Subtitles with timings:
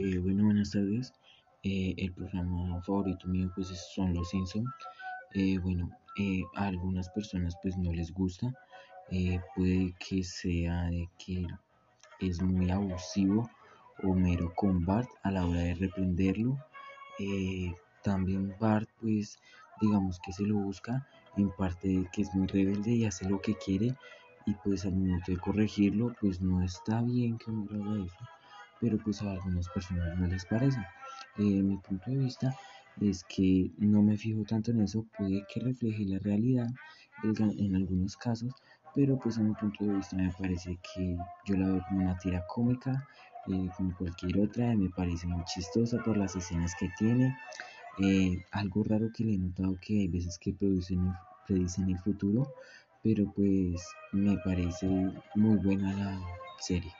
[0.00, 1.12] Eh, bueno, buenas tardes.
[1.64, 3.66] Eh, el programa favorito mío pues
[3.96, 4.70] son Los Simpsons.
[5.34, 5.90] Eh, bueno,
[6.54, 8.54] a algunas personas pues no les gusta.
[9.56, 11.44] puede que sea de que
[12.20, 13.50] es muy abusivo
[14.04, 16.56] o mero con Bart a la hora de reprenderlo.
[18.04, 19.40] también Bart pues
[19.80, 23.40] digamos que se lo busca en parte de que es muy rebelde y hace lo
[23.40, 23.96] que quiere
[24.46, 28.37] y pues al momento de corregirlo pues no está bien que uno haga eso
[28.80, 30.78] pero pues a algunas personas no les parece.
[31.38, 32.54] Eh, mi punto de vista
[33.00, 36.66] es que no me fijo tanto en eso, puede que refleje la realidad
[37.22, 38.52] en algunos casos,
[38.94, 42.18] pero pues a mi punto de vista me parece que yo la veo como una
[42.18, 43.06] tira cómica,
[43.46, 47.34] eh, como cualquier otra, me parece muy chistosa por las escenas que tiene.
[48.00, 51.12] Eh, algo raro que le he notado que hay veces que producen,
[51.46, 52.46] predicen el futuro,
[53.02, 53.82] pero pues
[54.12, 54.86] me parece
[55.34, 56.20] muy buena la
[56.60, 56.92] serie.